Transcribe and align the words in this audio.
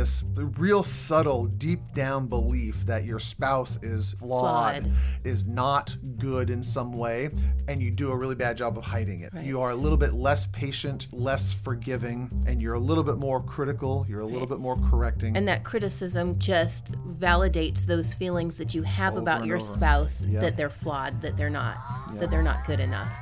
this 0.00 0.24
real 0.58 0.82
subtle, 0.82 1.44
deep 1.44 1.78
down 1.94 2.26
belief 2.26 2.86
that 2.86 3.04
your 3.04 3.18
spouse 3.18 3.76
is 3.82 4.14
flawed, 4.14 4.82
Flawed. 4.84 4.92
is 5.24 5.46
not 5.46 5.94
good 6.16 6.48
in 6.48 6.64
some 6.64 6.92
way, 6.96 7.28
and 7.68 7.82
you 7.82 7.90
do 7.90 8.10
a 8.10 8.16
really 8.16 8.34
bad 8.34 8.56
job 8.56 8.78
of 8.78 8.84
hiding 8.84 9.20
it. 9.20 9.34
Right. 9.34 9.44
You 9.44 9.60
are 9.60 9.70
a 9.70 9.74
little 9.74 9.98
bit 9.98 10.14
less 10.14 10.46
patient, 10.46 11.08
less 11.12 11.52
forgiving, 11.52 12.30
and 12.46 12.62
you're 12.62 12.74
a 12.74 12.80
little 12.80 13.04
bit 13.04 13.18
more 13.18 13.42
critical, 13.42 14.06
you're 14.08 14.20
a 14.20 14.26
little 14.26 14.46
bit 14.48 14.58
more 14.58 14.76
correcting. 14.76 15.36
And 15.36 15.46
that 15.48 15.64
criticism 15.64 16.38
just 16.38 16.90
validates 17.18 17.84
those 17.84 18.14
feelings 18.14 18.56
that 18.56 18.74
you 18.74 18.82
have 18.82 19.12
Over 19.12 19.20
about 19.20 19.44
your 19.44 19.58
over. 19.58 19.66
spouse 19.76 20.22
Yeah. 20.22 20.40
that 20.40 20.56
they're 20.56 20.70
flawed, 20.70 21.20
that 21.20 21.36
they're 21.36 21.50
not, 21.50 21.76
that 22.18 22.30
they're 22.30 22.42
not 22.42 22.64
good 22.66 22.80
enough. 22.80 23.12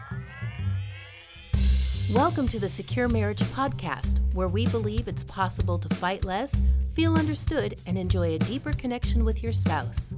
Welcome 2.14 2.48
to 2.48 2.58
the 2.58 2.70
Secure 2.70 3.06
Marriage 3.06 3.42
Podcast, 3.42 4.20
where 4.32 4.48
we 4.48 4.66
believe 4.68 5.08
it's 5.08 5.22
possible 5.24 5.78
to 5.78 5.94
fight 5.96 6.24
less, 6.24 6.58
feel 6.94 7.16
understood, 7.16 7.78
and 7.86 7.98
enjoy 7.98 8.34
a 8.34 8.38
deeper 8.38 8.72
connection 8.72 9.26
with 9.26 9.42
your 9.42 9.52
spouse. 9.52 10.14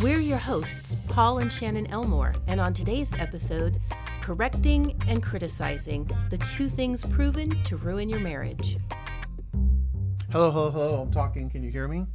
We're 0.00 0.20
your 0.20 0.38
hosts, 0.38 0.96
Paul 1.08 1.40
and 1.40 1.52
Shannon 1.52 1.88
Elmore, 1.88 2.32
and 2.46 2.58
on 2.58 2.72
today's 2.72 3.12
episode, 3.18 3.78
correcting 4.22 4.98
and 5.06 5.22
criticizing 5.22 6.10
the 6.30 6.38
two 6.38 6.70
things 6.70 7.04
proven 7.04 7.62
to 7.64 7.76
ruin 7.76 8.08
your 8.08 8.20
marriage. 8.20 8.78
hello, 10.30 10.50
hello, 10.50 10.70
hello, 10.70 11.02
I'm 11.02 11.10
talking. 11.10 11.50
Can 11.50 11.62
you 11.62 11.70
hear 11.70 11.86
me? 11.86 12.06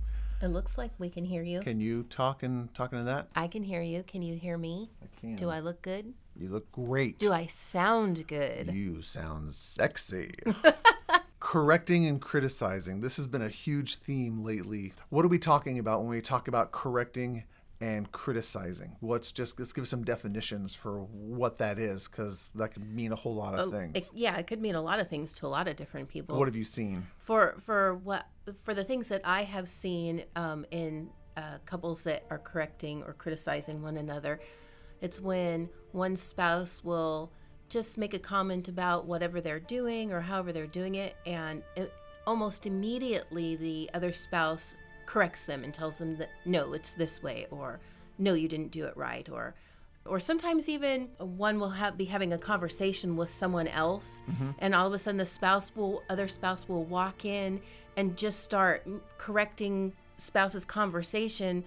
It 0.42 0.48
looks 0.48 0.80
like 0.80 0.90
we 0.98 1.12
can 1.12 1.26
hear 1.26 1.44
you. 1.44 1.60
Can 1.60 1.80
you 1.80 2.04
talk 2.04 2.42
and 2.42 2.74
talking 2.74 2.98
to 2.98 3.06
that? 3.06 3.28
I 3.36 3.46
can 3.48 3.62
hear 3.62 3.84
you. 3.84 4.02
Can 4.02 4.24
you 4.24 4.36
hear 4.36 4.58
me? 4.58 4.90
I 5.04 5.20
can. 5.22 5.36
Do 5.36 5.52
I 5.52 5.60
look 5.60 5.84
good? 5.84 6.16
You 6.36 6.50
look 6.50 6.72
great. 6.72 7.20
Do 7.20 7.32
I 7.32 7.46
sound 7.48 8.28
good? 8.28 8.72
You 8.74 9.02
sound 9.02 9.54
sexy. 9.54 10.32
Correcting 11.40 12.06
and 12.08 12.22
criticizing. 12.22 13.02
This 13.02 13.18
has 13.18 13.28
been 13.28 13.42
a 13.42 13.50
huge 13.50 13.96
theme 13.96 14.44
lately. 14.44 14.94
What 15.10 15.26
are 15.26 15.28
we 15.28 15.38
talking 15.38 15.78
about 15.78 16.00
when 16.02 16.10
we 16.10 16.22
talk 16.22 16.48
about 16.48 16.72
correcting 16.72 17.44
and 17.82 18.10
criticizing? 18.14 18.96
Let's 19.02 19.32
just 19.34 19.60
let's 19.60 19.74
give 19.74 19.88
some 19.88 20.04
definitions 20.06 20.74
for 20.74 21.02
what 21.04 21.58
that 21.58 21.78
is, 21.78 22.08
because 22.08 22.50
that 22.56 22.74
could 22.74 22.86
mean 22.90 23.12
a 23.12 23.16
whole 23.16 23.36
lot 23.36 23.54
of 23.56 23.72
things. 23.72 23.98
It- 23.98 24.10
yeah, 24.14 24.38
it 24.38 24.48
could 24.48 24.62
mean 24.62 24.76
a 24.76 24.82
lot 24.82 25.00
of 25.00 25.10
things 25.10 25.34
to 25.34 25.46
a 25.46 25.50
lot 25.50 25.68
of 25.68 25.76
different 25.76 26.08
people. 26.08 26.38
what 26.40 26.48
have 26.48 26.56
you 26.56 26.64
seen? 26.64 27.06
for 27.20 27.56
for 27.60 27.94
what 27.96 28.26
for 28.64 28.74
the 28.74 28.84
things 28.86 29.10
that 29.10 29.22
I 29.26 29.44
have 29.44 29.68
seen 29.68 30.24
um, 30.38 30.66
in 30.72 31.10
uh, 31.36 31.58
couples 31.66 32.04
that 32.06 32.24
are 32.30 32.40
correcting 32.40 33.04
or 33.04 33.14
criticizing 33.14 33.82
one 33.84 33.98
another, 33.98 34.40
it's 35.04 35.20
when 35.20 35.70
one 35.92 36.16
spouse 36.16 36.82
will 36.82 37.30
just 37.68 37.98
make 37.98 38.14
a 38.14 38.20
comment 38.20 38.70
about 38.70 39.06
whatever 39.06 39.42
they're 39.42 39.60
doing 39.60 40.14
or 40.14 40.22
however 40.22 40.54
they're 40.54 40.66
doing 40.66 40.96
it, 40.96 41.18
and 41.26 41.62
it, 41.76 41.94
almost 42.26 42.66
immediately 42.66 43.58
the 43.58 43.90
other 43.94 44.14
spouse 44.14 44.76
corrects 45.06 45.46
them 45.46 45.66
and 45.66 45.74
tells 45.74 45.98
them 45.98 46.16
that 46.16 46.30
no, 46.46 46.72
it's 46.72 46.94
this 46.94 47.22
way, 47.22 47.48
or 47.52 47.82
no, 48.18 48.34
you 48.34 48.48
didn't 48.48 48.72
do 48.72 48.86
it 48.86 48.96
right, 48.96 49.28
or 49.30 49.54
or 50.06 50.20
sometimes 50.20 50.68
even 50.70 51.10
one 51.18 51.60
will 51.60 51.70
have 51.70 51.98
be 51.98 52.06
having 52.06 52.32
a 52.34 52.38
conversation 52.38 53.16
with 53.16 53.30
someone 53.30 53.68
else 53.68 54.22
mm-hmm. 54.30 54.52
and 54.60 54.76
all 54.76 54.86
of 54.86 54.94
a 54.94 54.98
sudden 54.98 55.18
the 55.18 55.24
spouse 55.24 55.72
will 55.78 56.04
other 56.10 56.28
spouse 56.28 56.68
will 56.68 56.84
walk 56.84 57.24
in 57.24 57.62
and 57.96 58.18
just 58.18 58.44
start 58.44 58.86
correcting 59.18 59.94
spouse's 60.18 60.66
conversation 60.66 61.64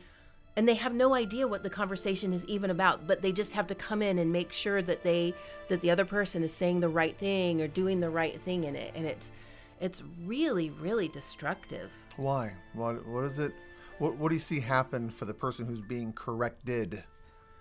and 0.56 0.66
they 0.66 0.74
have 0.74 0.94
no 0.94 1.14
idea 1.14 1.46
what 1.46 1.62
the 1.62 1.70
conversation 1.70 2.32
is 2.32 2.44
even 2.46 2.70
about 2.70 3.06
but 3.06 3.22
they 3.22 3.32
just 3.32 3.52
have 3.52 3.66
to 3.66 3.74
come 3.74 4.02
in 4.02 4.18
and 4.18 4.32
make 4.32 4.52
sure 4.52 4.82
that 4.82 5.02
they 5.02 5.34
that 5.68 5.80
the 5.80 5.90
other 5.90 6.04
person 6.04 6.42
is 6.42 6.52
saying 6.52 6.80
the 6.80 6.88
right 6.88 7.18
thing 7.18 7.60
or 7.60 7.68
doing 7.68 8.00
the 8.00 8.10
right 8.10 8.40
thing 8.42 8.64
in 8.64 8.74
it 8.74 8.92
and 8.94 9.06
it's 9.06 9.32
it's 9.80 10.02
really 10.24 10.70
really 10.70 11.08
destructive 11.08 11.90
Why? 12.16 12.52
What? 12.72 13.06
What 13.06 13.24
is 13.24 13.38
it? 13.38 13.52
What? 13.98 14.16
What 14.16 14.30
do 14.30 14.34
you 14.34 14.40
see 14.40 14.60
happen 14.60 15.10
for 15.10 15.26
the 15.26 15.34
person 15.34 15.66
who's 15.66 15.82
being 15.82 16.12
corrected? 16.12 17.04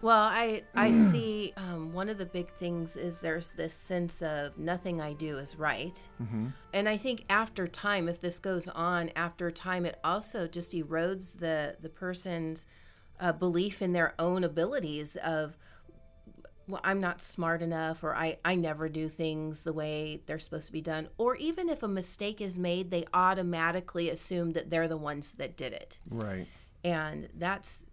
Well, 0.02 0.24
I 0.24 0.64
I 0.76 0.92
see 1.12 1.54
um, 1.58 1.94
one 1.94 2.10
of 2.10 2.18
the 2.18 2.26
big 2.26 2.50
things 2.54 2.96
is 2.96 3.20
there's 3.22 3.54
this 3.54 3.74
sense 3.74 4.22
of 4.22 4.58
nothing 4.58 5.02
I 5.02 5.14
do 5.14 5.38
is 5.38 5.58
right, 5.58 6.08
and 6.74 6.88
I 6.88 6.98
think 6.98 7.26
after 7.30 7.68
time, 7.68 8.08
if 8.08 8.22
this 8.22 8.40
goes 8.40 8.70
on 8.70 9.12
after 9.16 9.52
time, 9.52 9.86
it 9.86 10.00
also 10.04 10.48
just 10.48 10.74
erodes 10.74 11.40
the 11.40 11.76
the 11.82 11.90
person's 11.90 12.66
uh, 13.20 13.32
belief 13.32 13.82
in 13.82 13.94
their 13.94 14.14
own 14.20 14.44
abilities 14.44 15.16
of 15.18 15.58
well, 16.68 16.82
I'm 16.84 17.00
not 17.00 17.22
smart 17.22 17.62
enough, 17.62 18.04
or 18.04 18.16
I, 18.16 18.38
I 18.44 18.56
never 18.56 18.90
do 18.90 19.08
things 19.08 19.64
the 19.64 19.74
way 19.74 20.22
they're 20.26 20.40
supposed 20.40 20.66
to 20.68 20.72
be 20.72 20.82
done. 20.82 21.10
Or 21.18 21.36
even 21.36 21.70
if 21.70 21.84
a 21.84 21.88
mistake 21.88 22.42
is 22.42 22.58
made, 22.58 22.90
they 22.90 23.06
automatically 23.14 24.10
assume 24.10 24.54
that 24.54 24.70
they're 24.70 24.88
the 24.88 24.98
ones 24.98 25.34
that 25.34 25.56
did 25.58 25.74
it. 25.74 26.00
Right. 26.10 26.48
And 26.84 27.30
that's 27.36 27.86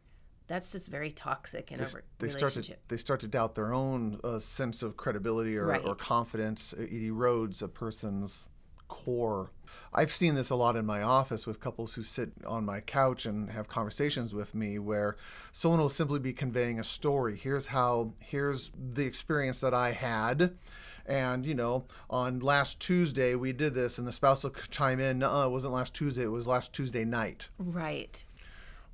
that's 0.47 0.72
just 0.72 0.88
very 0.88 1.12
toxic 1.12 1.71
in 1.72 1.81
a 1.81 1.84
re- 1.84 2.03
they 2.19 2.28
start 2.28 2.53
to 2.53 2.77
they 2.89 2.97
start 2.97 3.21
to 3.21 3.28
doubt 3.28 3.54
their 3.54 3.72
own 3.72 4.21
uh, 4.25 4.39
sense 4.39 4.83
of 4.83 4.97
credibility 4.97 5.56
or, 5.56 5.75
or 5.77 5.94
confidence. 5.94 6.72
It 6.72 6.93
erodes 6.93 7.62
a 7.62 7.69
person's 7.69 8.49
core. 8.92 9.50
I've 9.94 10.12
seen 10.12 10.34
this 10.34 10.50
a 10.50 10.54
lot 10.54 10.76
in 10.76 10.84
my 10.86 11.03
office 11.03 11.47
with 11.47 11.60
couples 11.60 11.94
who 11.94 12.03
sit 12.03 12.32
on 12.47 12.64
my 12.64 12.80
couch 12.80 13.25
and 13.26 13.50
have 13.50 13.69
conversations 13.69 14.34
with 14.34 14.54
me 14.54 14.78
where 14.78 15.16
someone 15.50 15.80
will 15.80 15.88
simply 15.88 16.19
be 16.19 16.32
conveying 16.32 16.78
a 16.78 16.84
story. 16.84 17.36
Here's 17.36 17.69
how 17.69 18.12
here's 18.20 18.70
the 18.76 19.04
experience 19.06 19.60
that 19.60 19.72
I 19.75 19.92
had. 19.92 20.56
And 21.06 21.44
you 21.47 21.54
know, 21.54 21.86
on 22.10 22.38
last 22.41 22.80
Tuesday 22.80 23.34
we 23.34 23.53
did 23.53 23.75
this, 23.75 23.98
and 23.98 24.06
the 24.06 24.12
spouse 24.12 24.44
will 24.44 24.54
chime 24.70 25.00
in. 25.00 25.19
No, 25.19 25.42
it 25.44 25.50
wasn't 25.50 25.72
last 25.72 25.94
Tuesday. 25.94 26.22
It 26.24 26.30
was 26.30 26.47
last 26.47 26.72
Tuesday 26.72 27.04
night. 27.04 27.48
Right. 27.59 28.24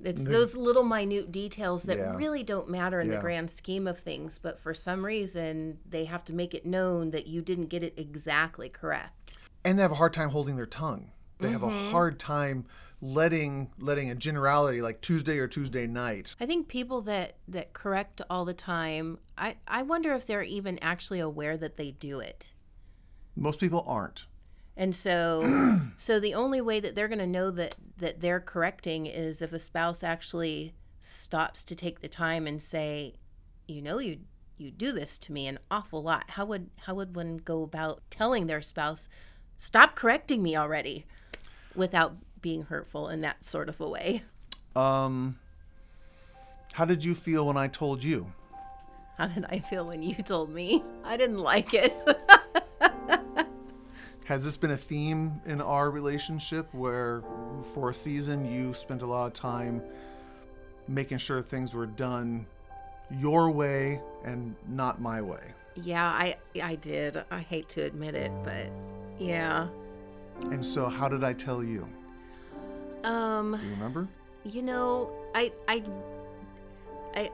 It's 0.01 0.23
those 0.23 0.55
little 0.55 0.85
minute 0.85 1.29
details 1.29 1.83
that 1.83 1.97
Yeah. 1.97 2.15
really 2.15 2.41
don't 2.41 2.69
matter 2.69 3.01
in 3.01 3.09
Yeah. 3.09 3.15
the 3.15 3.21
grand 3.21 3.51
scheme 3.51 3.85
of 3.85 3.99
things, 3.99 4.37
but 4.41 4.57
for 4.57 4.73
some 4.73 5.05
reason 5.05 5.79
they 5.89 6.05
have 6.05 6.23
to 6.25 6.33
make 6.33 6.53
it 6.53 6.65
known 6.65 7.11
that 7.11 7.27
you 7.27 7.41
didn't 7.41 7.67
get 7.67 7.83
it 7.83 7.93
exactly 7.97 8.69
correct. 8.69 9.37
And 9.63 9.77
they 9.77 9.81
have 9.81 9.91
a 9.91 9.95
hard 9.95 10.13
time 10.13 10.29
holding 10.29 10.55
their 10.55 10.65
tongue. 10.65 11.11
They 11.39 11.51
have 11.51 11.63
a 11.63 11.67
mm-hmm. 11.67 11.91
hard 11.91 12.19
time 12.19 12.65
letting 13.01 13.71
letting 13.79 14.11
a 14.11 14.15
generality 14.15 14.81
like 14.81 15.01
Tuesday 15.01 15.37
or 15.37 15.47
Tuesday 15.47 15.87
night. 15.87 16.35
I 16.39 16.45
think 16.45 16.67
people 16.67 17.01
that 17.03 17.35
that 17.47 17.73
correct 17.73 18.21
all 18.29 18.45
the 18.45 18.53
time, 18.53 19.19
I 19.37 19.55
I 19.67 19.83
wonder 19.83 20.13
if 20.13 20.27
they're 20.27 20.43
even 20.43 20.79
actually 20.79 21.19
aware 21.19 21.57
that 21.57 21.77
they 21.77 21.91
do 21.91 22.19
it. 22.19 22.51
Most 23.35 23.59
people 23.59 23.83
aren't. 23.87 24.25
And 24.75 24.93
so 24.93 25.79
so 25.97 26.19
the 26.19 26.33
only 26.33 26.61
way 26.61 26.79
that 26.79 26.95
they're 26.95 27.07
going 27.07 27.19
to 27.19 27.27
know 27.27 27.51
that 27.51 27.75
that 27.97 28.21
they're 28.21 28.39
correcting 28.39 29.05
is 29.05 29.41
if 29.41 29.53
a 29.53 29.59
spouse 29.59 30.03
actually 30.03 30.73
stops 31.01 31.63
to 31.63 31.75
take 31.75 32.01
the 32.01 32.07
time 32.09 32.47
and 32.47 32.61
say, 32.61 33.15
"You 33.67 33.81
know 33.81 33.99
you 33.99 34.19
you 34.57 34.71
do 34.71 34.91
this 34.91 35.17
to 35.19 35.31
me 35.31 35.47
an 35.47 35.59
awful 35.71 36.03
lot." 36.03 36.31
How 36.31 36.45
would 36.45 36.69
how 36.79 36.95
would 36.95 37.15
one 37.15 37.37
go 37.37 37.63
about 37.63 38.01
telling 38.09 38.47
their 38.47 38.61
spouse, 38.61 39.07
"Stop 39.59 39.95
correcting 39.95 40.41
me 40.41 40.55
already?" 40.55 41.05
without 41.75 42.15
being 42.41 42.63
hurtful 42.63 43.09
in 43.09 43.21
that 43.21 43.45
sort 43.45 43.69
of 43.69 43.79
a 43.79 43.87
way? 43.87 44.23
Um 44.75 45.37
how 46.73 46.85
did 46.85 47.03
you 47.03 47.13
feel 47.13 47.45
when 47.45 47.57
I 47.57 47.67
told 47.67 48.03
you? 48.03 48.31
How 49.17 49.27
did 49.27 49.45
I 49.49 49.59
feel 49.59 49.85
when 49.85 50.01
you 50.01 50.15
told 50.15 50.49
me? 50.49 50.83
I 51.03 51.15
didn't 51.17 51.37
like 51.39 51.73
it. 51.73 51.93
Has 54.25 54.45
this 54.45 54.57
been 54.57 54.71
a 54.71 54.77
theme 54.77 55.41
in 55.45 55.59
our 55.59 55.89
relationship 55.91 56.67
where 56.73 57.23
for 57.73 57.89
a 57.89 57.93
season 57.93 58.45
you 58.45 58.73
spent 58.73 59.01
a 59.01 59.05
lot 59.05 59.27
of 59.27 59.33
time 59.33 59.81
making 60.87 61.17
sure 61.17 61.41
things 61.41 61.73
were 61.73 61.87
done 61.87 62.45
your 63.11 63.51
way 63.51 64.01
and 64.23 64.55
not 64.67 65.01
my 65.01 65.21
way? 65.21 65.53
yeah, 65.75 66.05
I 66.05 66.35
I 66.61 66.75
did. 66.75 67.23
I 67.31 67.39
hate 67.39 67.69
to 67.69 67.81
admit 67.81 68.15
it, 68.15 68.31
but 68.43 68.67
yeah. 69.19 69.67
And 70.51 70.65
so 70.65 70.87
how 70.87 71.07
did 71.09 71.23
I 71.23 71.33
tell 71.33 71.63
you? 71.63 71.87
Um 73.03 73.57
Do 73.59 73.65
you 73.65 73.71
remember? 73.73 74.07
You 74.43 74.61
know, 74.63 75.11
I 75.35 75.51
I 75.67 75.83
I 77.15 77.31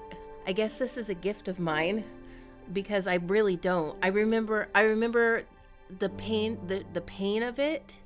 I 0.47 0.51
guess 0.53 0.77
this 0.79 0.97
is 0.97 1.09
a 1.09 1.13
gift 1.15 1.47
of 1.47 1.59
mine 1.59 2.03
because 2.73 3.07
I 3.07 3.15
really 3.15 3.55
don't. 3.57 3.97
I 4.03 4.07
remember 4.09 4.69
I 4.75 4.83
remember 4.83 5.43
the 5.99 6.09
pain 6.09 6.57
the 6.67 6.83
the 6.93 7.01
pain 7.01 7.43
of 7.43 7.59
it. 7.59 7.97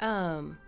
Um 0.00 0.58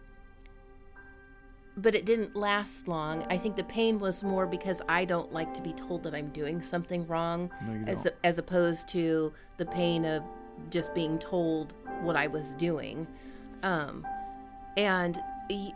but 1.79 1.95
it 1.95 2.07
didn't 2.07 2.35
last 2.35 2.89
long. 2.89 3.23
I 3.29 3.37
think 3.37 3.55
the 3.57 3.65
pain 3.65 3.99
was 3.99 4.23
more 4.23 4.47
because 4.47 4.81
I 4.89 5.05
don't 5.05 5.31
like 5.33 5.53
to 5.55 5.61
be 5.61 5.75
told 5.75 6.03
that 6.05 6.15
I'm 6.15 6.31
doing 6.31 6.63
something 6.63 7.07
wrong 7.07 7.51
No, 7.67 7.73
you 7.75 7.85
as 7.87 8.05
don't. 8.05 8.15
as 8.25 8.39
opposed 8.39 8.89
to 8.89 9.33
the 9.59 9.67
pain 9.67 10.07
of 10.07 10.23
just 10.71 10.95
being 10.95 11.19
told 11.19 11.73
what 12.03 12.17
I 12.17 12.27
was 12.27 12.55
doing. 12.55 13.07
Um 13.63 14.07
and 14.77 15.19
y- 15.49 15.73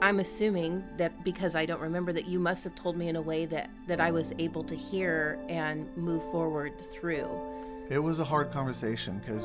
I'm 0.00 0.20
assuming 0.20 0.84
that 0.96 1.24
because 1.24 1.56
I 1.56 1.66
don't 1.66 1.80
remember 1.80 2.12
that 2.12 2.26
you 2.26 2.38
must 2.38 2.62
have 2.64 2.74
told 2.76 2.96
me 2.96 3.08
in 3.08 3.16
a 3.16 3.22
way 3.22 3.46
that 3.46 3.68
that 3.88 4.00
I 4.00 4.10
was 4.10 4.32
able 4.38 4.62
to 4.64 4.76
hear 4.76 5.38
and 5.48 5.88
move 5.96 6.22
forward 6.30 6.72
through. 6.92 7.28
It 7.90 7.98
was 7.98 8.18
a 8.20 8.24
hard 8.24 8.52
conversation 8.52 9.18
because 9.18 9.44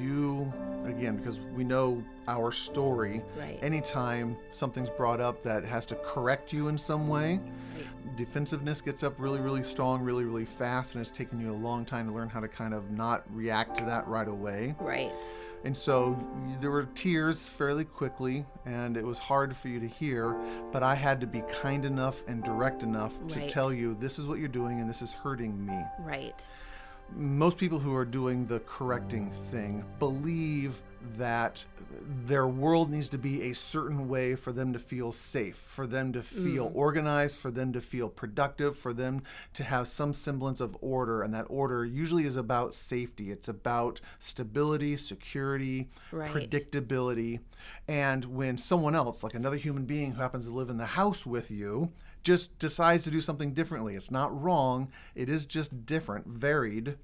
you 0.00 0.52
again 0.86 1.16
because 1.16 1.38
we 1.38 1.62
know 1.62 2.02
our 2.26 2.50
story. 2.50 3.22
Right. 3.38 3.58
Anytime 3.62 4.36
something's 4.50 4.90
brought 4.90 5.20
up 5.20 5.42
that 5.44 5.64
has 5.64 5.86
to 5.86 5.94
correct 5.96 6.52
you 6.52 6.68
in 6.68 6.76
some 6.78 7.06
way, 7.08 7.38
defensiveness 8.16 8.80
gets 8.80 9.02
up 9.02 9.14
really, 9.18 9.40
really 9.40 9.62
strong, 9.62 10.02
really, 10.02 10.24
really 10.24 10.44
fast, 10.44 10.94
and 10.94 11.02
it's 11.02 11.10
taken 11.10 11.40
you 11.40 11.50
a 11.50 11.54
long 11.54 11.84
time 11.84 12.06
to 12.08 12.12
learn 12.12 12.28
how 12.28 12.40
to 12.40 12.48
kind 12.48 12.74
of 12.74 12.90
not 12.90 13.24
react 13.32 13.78
to 13.78 13.84
that 13.84 14.06
right 14.08 14.28
away. 14.28 14.74
Right. 14.78 15.12
And 15.64 15.76
so 15.76 16.18
there 16.60 16.70
were 16.70 16.86
tears 16.94 17.46
fairly 17.48 17.84
quickly, 17.84 18.44
and 18.66 18.96
it 18.96 19.04
was 19.04 19.18
hard 19.18 19.56
for 19.56 19.68
you 19.68 19.78
to 19.80 19.86
hear, 19.86 20.36
but 20.72 20.82
I 20.82 20.96
had 20.96 21.20
to 21.20 21.26
be 21.26 21.42
kind 21.52 21.84
enough 21.84 22.26
and 22.26 22.42
direct 22.42 22.82
enough 22.82 23.14
to 23.28 23.48
tell 23.48 23.72
you 23.72 23.94
this 23.94 24.18
is 24.18 24.26
what 24.26 24.38
you're 24.38 24.48
doing 24.48 24.80
and 24.80 24.90
this 24.90 25.02
is 25.02 25.12
hurting 25.12 25.64
me. 25.64 25.78
Right. 26.00 26.46
Most 27.16 27.58
people 27.58 27.78
who 27.78 27.94
are 27.94 28.04
doing 28.04 28.46
the 28.46 28.60
correcting 28.60 29.30
thing 29.30 29.84
believe 29.98 30.82
that 31.16 31.64
their 32.24 32.46
world 32.46 32.90
needs 32.90 33.08
to 33.08 33.18
be 33.18 33.42
a 33.42 33.54
certain 33.54 34.08
way 34.08 34.34
for 34.34 34.52
them 34.52 34.72
to 34.72 34.78
feel 34.78 35.12
safe, 35.12 35.56
for 35.56 35.86
them 35.86 36.12
to 36.12 36.22
feel 36.22 36.70
mm. 36.70 36.74
organized, 36.74 37.40
for 37.40 37.50
them 37.50 37.72
to 37.72 37.80
feel 37.80 38.08
productive, 38.08 38.76
for 38.76 38.92
them 38.92 39.22
to 39.54 39.64
have 39.64 39.88
some 39.88 40.14
semblance 40.14 40.60
of 40.60 40.76
order. 40.80 41.22
And 41.22 41.34
that 41.34 41.46
order 41.48 41.84
usually 41.84 42.24
is 42.24 42.36
about 42.36 42.74
safety, 42.74 43.30
it's 43.30 43.48
about 43.48 44.00
stability, 44.18 44.96
security, 44.96 45.88
Right. 46.10 46.30
predictability. 46.30 47.40
And 47.88 48.24
when 48.24 48.58
someone 48.58 48.94
else, 48.94 49.22
like 49.22 49.34
another 49.34 49.56
human 49.56 49.84
being 49.84 50.12
who 50.12 50.22
happens 50.22 50.46
to 50.46 50.52
live 50.52 50.70
in 50.70 50.78
the 50.78 50.86
house 50.86 51.26
with 51.26 51.50
you, 51.50 51.92
just 52.22 52.58
decides 52.58 53.04
to 53.04 53.10
do 53.10 53.20
something 53.20 53.52
differently, 53.52 53.94
it's 53.94 54.10
not 54.10 54.38
wrong, 54.40 54.90
it 55.14 55.28
is 55.28 55.46
just 55.46 55.86
different, 55.86 56.26
varied 56.26 56.96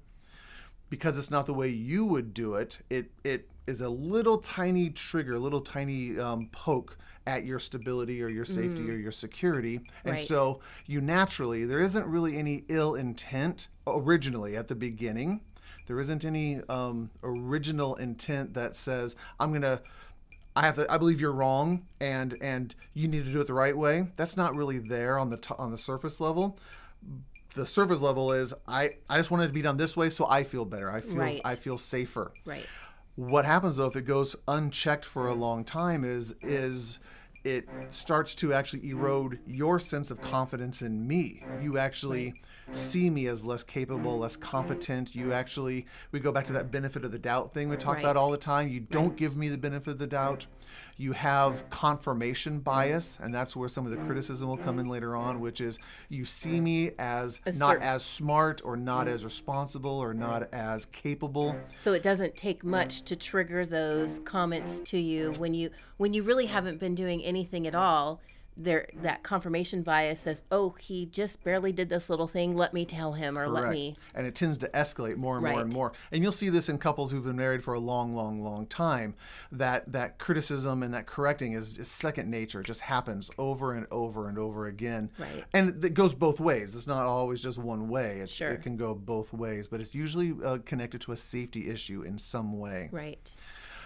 because 0.89 1.17
it's 1.17 1.29
not 1.29 1.45
the 1.45 1.53
way 1.53 1.67
you 1.69 2.05
would 2.05 2.33
do 2.33 2.55
it, 2.55 2.79
it 2.89 3.11
it 3.23 3.47
is 3.67 3.81
a 3.81 3.89
little 3.89 4.37
tiny 4.39 4.89
trigger, 4.89 5.35
a 5.35 5.39
little 5.39 5.61
tiny 5.61 6.17
um, 6.19 6.47
poke 6.51 6.97
at 7.27 7.45
your 7.45 7.59
stability 7.59 8.23
or 8.23 8.27
your 8.29 8.45
safety 8.45 8.89
or 8.89 8.95
your 8.95 9.11
security, 9.11 9.75
and 10.03 10.15
Right. 10.15 10.25
so 10.25 10.61
you 10.87 10.99
naturally 11.01 11.65
there 11.65 11.79
isn't 11.79 12.05
really 12.07 12.37
any 12.37 12.63
ill 12.69 12.95
intent 12.95 13.67
originally 13.85 14.55
at 14.57 14.67
the 14.67 14.75
beginning. 14.75 15.41
There 15.85 15.99
isn't 15.99 16.23
any 16.25 16.61
um, 16.69 17.09
original 17.23 17.95
intent 17.95 18.53
that 18.55 18.75
says 18.75 19.15
I'm 19.39 19.51
gonna. 19.53 19.81
I 20.59 20.65
have 20.65 20.75
to. 20.75 20.91
I 20.91 20.97
believe 20.97 21.21
you're 21.21 21.31
wrong, 21.31 21.85
and 21.99 22.37
and 22.41 22.75
you 22.93 23.07
need 23.07 23.25
to 23.25 23.31
do 23.31 23.41
it 23.41 23.47
the 23.47 23.53
right 23.53 23.77
way. 23.77 24.07
That's 24.17 24.35
not 24.35 24.55
really 24.55 24.79
there 24.79 25.17
on 25.17 25.29
the 25.29 25.37
t- 25.37 25.55
on 25.57 25.71
the 25.71 25.77
surface 25.77 26.19
level 26.19 26.57
the 27.55 27.65
surface 27.65 28.01
level 28.01 28.31
is 28.31 28.53
I, 28.67 28.91
I 29.09 29.17
just 29.17 29.31
want 29.31 29.43
it 29.43 29.47
to 29.47 29.53
be 29.53 29.61
done 29.61 29.77
this 29.77 29.97
way 29.97 30.09
so 30.09 30.25
I 30.29 30.43
feel 30.43 30.65
better. 30.65 30.91
I 30.91 31.01
feel 31.01 31.15
Right. 31.15 31.41
I 31.43 31.55
feel 31.55 31.77
safer. 31.77 32.31
Right. 32.45 32.65
What 33.15 33.45
happens 33.45 33.77
though 33.77 33.85
if 33.87 33.95
it 33.95 34.05
goes 34.05 34.35
unchecked 34.47 35.05
for 35.05 35.27
a 35.27 35.33
long 35.33 35.63
time 35.63 36.03
is 36.03 36.35
is 36.41 36.99
it 37.43 37.67
starts 37.89 38.35
to 38.35 38.53
actually 38.53 38.89
erode 38.89 39.39
your 39.47 39.79
sense 39.79 40.11
of 40.11 40.21
confidence 40.21 40.81
in 40.81 41.07
me. 41.07 41.43
You 41.61 41.77
actually 41.77 42.33
see 42.71 43.09
me 43.09 43.27
as 43.27 43.45
less 43.45 43.63
capable, 43.63 44.19
less 44.19 44.35
competent. 44.35 45.15
You 45.15 45.33
actually 45.33 45.85
we 46.11 46.19
go 46.19 46.31
back 46.31 46.47
to 46.47 46.53
that 46.53 46.71
benefit 46.71 47.03
of 47.03 47.11
the 47.11 47.19
doubt 47.19 47.53
thing 47.53 47.69
we 47.69 47.77
talk 47.77 47.95
Right. 47.95 48.03
about 48.03 48.17
all 48.17 48.31
the 48.31 48.37
time. 48.37 48.69
You 48.69 48.79
don't 48.79 49.15
give 49.15 49.35
me 49.35 49.49
the 49.49 49.57
benefit 49.57 49.91
of 49.91 49.99
the 49.99 50.07
doubt. 50.07 50.45
You 50.97 51.13
have 51.13 51.69
confirmation 51.69 52.59
bias, 52.59 53.19
and 53.21 53.33
that's 53.33 53.55
where 53.55 53.69
some 53.69 53.85
of 53.85 53.91
the 53.91 53.97
criticism 53.97 54.49
will 54.49 54.57
come 54.57 54.79
in 54.79 54.87
later 54.87 55.15
on, 55.15 55.39
which 55.39 55.61
is 55.61 55.79
you 56.09 56.25
see 56.25 56.59
me 56.59 56.91
as 56.99 57.39
A 57.45 57.53
not 57.53 57.77
as 57.81 58.03
smart 58.03 58.61
or 58.65 58.75
not 58.75 59.05
mm-hmm. 59.05 59.15
as 59.15 59.23
responsible 59.23 59.97
or 59.97 60.13
not 60.13 60.53
as 60.53 60.85
capable. 60.85 61.55
So 61.77 61.93
it 61.93 62.03
doesn't 62.03 62.35
take 62.35 62.63
much 62.65 63.03
to 63.03 63.15
trigger 63.15 63.65
those 63.65 64.19
comments 64.25 64.81
to 64.81 64.97
you 64.99 65.31
when 65.37 65.53
you 65.53 65.69
when 65.97 66.13
you 66.13 66.23
really 66.23 66.47
haven't 66.47 66.79
been 66.79 66.95
doing 66.95 67.23
anything 67.23 67.65
at 67.65 67.75
all. 67.75 68.21
There, 68.61 68.89
that 69.03 69.23
confirmation 69.23 69.83
bias 69.83 70.19
says, 70.19 70.43
"Oh, 70.51 70.75
he 70.79 71.05
just 71.05 71.43
barely 71.43 71.71
did 71.71 71.87
this 71.87 72.09
little 72.09 72.27
thing. 72.27 72.55
Let 72.57 72.73
me 72.73 72.83
tell 72.85 73.13
him, 73.13 73.37
or 73.37 73.47
let 73.47 73.71
me." 73.71 73.95
And 74.13 74.27
it 74.27 74.35
tends 74.35 74.57
to 74.57 74.67
escalate 74.69 75.15
more 75.15 75.37
and 75.37 75.45
more 75.45 75.61
and 75.61 75.73
more. 75.73 75.93
And 76.11 76.21
you'll 76.21 76.31
see 76.31 76.49
this 76.49 76.67
in 76.67 76.77
couples 76.77 77.11
who've 77.11 77.23
been 77.23 77.37
married 77.37 77.63
for 77.63 77.73
a 77.73 77.79
long, 77.79 78.13
long, 78.15 78.41
long 78.43 78.65
time. 78.65 79.15
That 79.51 79.91
that 79.93 80.19
criticism 80.19 80.83
and 80.83 80.93
that 80.93 81.05
correcting 81.05 81.53
is, 81.53 81.77
is 81.77 81.87
second 81.89 82.29
nature. 82.29 82.59
It 82.61 82.65
just 82.65 82.81
happens 82.81 83.31
over 83.37 83.73
and 83.73 83.87
over 83.91 84.27
and 84.27 84.37
over 84.37 84.67
again. 84.67 85.11
Right. 85.17 85.45
And 85.53 85.83
it 85.85 85.93
goes 85.93 86.13
both 86.13 86.39
ways. 86.39 86.75
It's 86.75 86.87
not 86.87 87.05
always 87.05 87.41
just 87.41 87.57
one 87.57 87.87
way. 87.87 88.19
It's, 88.19 88.33
Sure. 88.33 88.51
It 88.51 88.61
can 88.61 88.77
go 88.77 88.95
both 88.95 89.33
ways, 89.33 89.67
but 89.67 89.81
it's 89.81 89.93
usually 89.93 90.33
uh, 90.45 90.59
connected 90.65 91.01
to 91.01 91.11
a 91.11 91.17
safety 91.17 91.69
issue 91.69 92.03
in 92.03 92.17
some 92.17 92.57
way. 92.57 92.89
Right. 92.91 93.33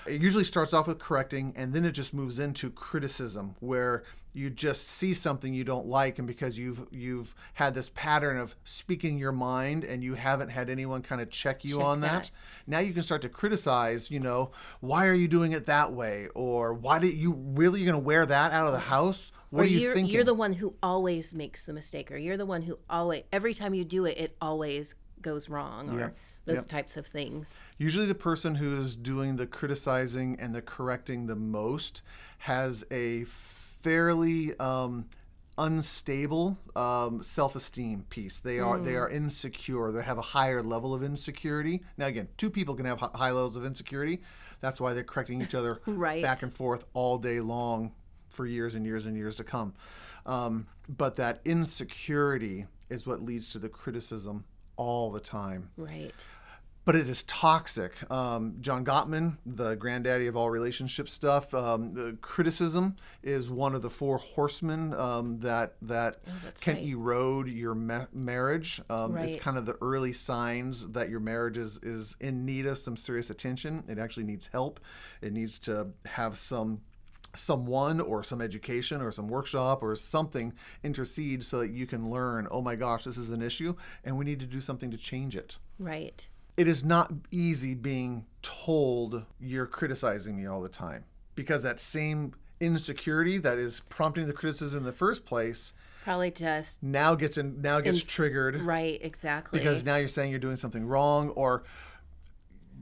It 0.05 0.21
usually 0.21 0.43
starts 0.43 0.73
off 0.73 0.87
with 0.87 0.99
correcting 0.99 1.53
and 1.55 1.73
then 1.73 1.85
it 1.85 1.91
just 1.91 2.13
moves 2.13 2.39
into 2.39 2.69
criticism 2.69 3.55
where 3.59 4.03
you 4.33 4.49
just 4.49 4.87
see 4.87 5.13
something 5.13 5.53
you 5.53 5.63
don't 5.63 5.85
like 5.85 6.17
and 6.17 6.27
because 6.27 6.57
you've 6.57 6.87
you've 6.91 7.35
had 7.53 7.75
this 7.75 7.89
pattern 7.89 8.37
of 8.37 8.55
speaking 8.63 9.17
your 9.17 9.31
mind 9.31 9.83
and 9.83 10.03
you 10.03 10.15
haven't 10.15 10.49
had 10.49 10.69
anyone 10.69 11.03
kind 11.03 11.21
of 11.21 11.29
check 11.29 11.63
you 11.63 11.77
Check 11.77 11.85
on 11.85 12.01
that. 12.01 12.23
that. 12.23 12.31
now 12.65 12.79
you 12.79 12.93
can 12.93 13.03
start 13.03 13.21
to 13.21 13.29
criticize 13.29 14.09
you 14.09 14.19
know 14.19 14.49
why 14.79 15.07
are 15.07 15.13
you 15.13 15.27
doing 15.27 15.51
it 15.51 15.67
that 15.67 15.93
way 15.93 16.27
or 16.33 16.73
why 16.73 16.97
did 16.97 17.13
you 17.13 17.33
really 17.33 17.79
you're 17.79 17.91
going 17.91 18.01
to 18.01 18.05
wear 18.05 18.25
that 18.25 18.51
out 18.51 18.65
of 18.65 18.73
the 18.73 18.79
house 18.79 19.31
what 19.53 19.61
or 19.61 19.63
are 19.65 19.67
you 19.67 19.79
you're, 19.81 19.93
thinking 19.93 20.15
You're 20.15 20.23
the 20.23 20.33
one 20.33 20.53
who 20.53 20.73
always 20.81 21.31
makes 21.31 21.67
the 21.67 21.73
mistake, 21.73 22.11
or 22.11 22.17
you're 22.17 22.37
the 22.37 22.45
one 22.45 22.63
who 22.63 22.79
always 22.89 23.21
every 23.31 23.53
time 23.53 23.75
you 23.75 23.85
do 23.85 24.05
it, 24.05 24.17
it 24.17 24.35
always 24.41 24.95
goes 25.21 25.47
wrong, 25.47 25.91
or. 25.91 26.13
Those 26.45 26.57
Yep. 26.57 26.67
types 26.67 26.97
of 26.97 27.07
things. 27.07 27.61
Usually, 27.77 28.05
the 28.05 28.15
person 28.15 28.55
who 28.55 28.79
is 28.81 28.95
doing 28.95 29.35
the 29.37 29.47
criticizing 29.47 30.37
and 30.39 30.53
the 30.53 30.61
correcting 30.61 31.27
the 31.27 31.35
most 31.35 32.01
has 32.39 32.83
a 32.91 33.23
fairly 33.25 34.57
um, 34.59 35.07
unstable 35.57 36.57
um, 36.75 37.21
self-esteem 37.23 38.05
piece. 38.09 38.39
They 38.39 38.59
are 38.59 38.77
they 38.79 38.95
are 38.95 39.09
insecure. 39.09 39.91
They 39.91 40.01
have 40.03 40.17
a 40.17 40.21
higher 40.21 40.61
level 40.63 40.93
of 40.93 41.03
insecurity. 41.03 41.83
Now, 41.97 42.07
again, 42.07 42.27
two 42.37 42.49
people 42.49 42.75
can 42.75 42.85
have 42.85 42.99
high 42.99 43.31
levels 43.31 43.55
of 43.55 43.65
insecurity. 43.65 44.21
That's 44.59 44.79
why 44.81 44.93
they're 44.93 45.03
correcting 45.03 45.41
each 45.41 45.55
other 45.55 45.81
Right. 45.85 46.21
back 46.23 46.41
and 46.43 46.51
forth 46.53 46.85
all 46.93 47.17
day 47.17 47.39
long 47.39 47.93
for 48.29 48.45
years 48.45 48.75
and 48.75 48.85
years 48.85 49.05
and 49.05 49.15
years 49.15 49.35
to 49.37 49.43
come. 49.43 49.73
Um, 50.25 50.67
but 50.89 51.17
that 51.17 51.41
insecurity 51.45 52.65
is 52.89 53.05
what 53.05 53.21
leads 53.21 53.49
to 53.51 53.59
the 53.59 53.69
criticism 53.69 54.45
all 54.75 55.11
the 55.11 55.19
time 55.19 55.69
Right. 55.77 56.13
but 56.85 56.95
it 56.97 57.07
is 57.07 57.23
toxic. 57.23 57.93
Um, 58.11 58.57
John 58.59 58.83
Gottman, 58.83 59.37
the 59.45 59.75
granddaddy 59.75 60.27
of 60.27 60.35
all 60.35 60.49
relationship 60.49 61.07
stuff, 61.07 61.53
um, 61.53 61.93
the 61.93 62.17
criticism 62.21 62.97
is 63.21 63.49
one 63.49 63.73
of 63.73 63.81
the 63.81 63.89
four 63.89 64.17
horsemen 64.17 64.93
um, 64.93 65.39
that 65.39 65.75
that 65.81 66.17
Oh, 66.27 66.31
can 66.59 66.75
right. 66.75 66.83
erode 66.85 67.47
your 67.47 67.73
ma- 67.73 68.07
marriage. 68.11 68.81
Um, 68.89 69.15
It's 69.17 69.41
kind 69.41 69.57
of 69.57 69.65
the 69.65 69.77
early 69.81 70.11
signs 70.11 70.87
that 70.89 71.09
your 71.09 71.21
marriage 71.21 71.57
is 71.57 71.77
is 71.83 72.15
in 72.19 72.45
need 72.45 72.65
of 72.65 72.77
some 72.77 72.97
serious 72.97 73.29
attention. 73.29 73.83
It 73.87 73.97
actually 73.97 74.25
needs 74.25 74.47
help. 74.47 74.79
It 75.21 75.31
needs 75.31 75.59
to 75.59 75.93
have 76.05 76.37
some 76.37 76.81
someone 77.35 77.99
or 77.99 78.23
some 78.23 78.41
education 78.41 79.01
or 79.01 79.11
some 79.11 79.27
workshop 79.27 79.81
or 79.81 79.95
something 79.95 80.53
intercede 80.83 81.43
so 81.43 81.59
that 81.59 81.69
you 81.71 81.85
can 81.87 82.09
learn 82.09 82.47
oh 82.51 82.61
my 82.61 82.75
gosh 82.75 83.03
this 83.05 83.17
is 83.17 83.31
an 83.31 83.41
issue 83.41 83.75
and 84.03 84.17
we 84.17 84.23
need 84.25 84.39
to 84.39 84.45
do 84.45 84.61
something 84.61 84.91
to 84.91 84.97
change 84.97 85.35
it 85.35 85.57
Right. 85.79 86.27
it 86.57 86.67
is 86.67 86.83
not 86.85 87.11
easy 87.31 87.73
being 87.73 88.25
told 88.41 89.25
you're 89.39 89.65
criticizing 89.65 90.35
me 90.37 90.45
all 90.45 90.61
the 90.61 90.69
time 90.69 91.05
because 91.35 91.63
that 91.63 91.79
same 91.79 92.33
insecurity 92.59 93.37
that 93.39 93.57
is 93.57 93.79
prompting 93.89 94.27
the 94.27 94.33
criticism 94.33 94.79
in 94.79 94.85
the 94.85 94.91
first 94.91 95.25
place 95.25 95.73
Probably 96.03 96.31
just 96.31 96.83
now 96.83 97.15
gets 97.15 97.37
in 97.37 97.61
now 97.61 97.79
gets 97.79 98.03
triggered 98.03 98.57
right. 98.61 98.99
Exactly. 99.01 99.57
because 99.57 99.85
now 99.85 99.95
you're 99.95 100.09
saying 100.09 100.31
you're 100.31 100.39
doing 100.39 100.57
something 100.57 100.85
wrong 100.85 101.29
or 101.29 101.63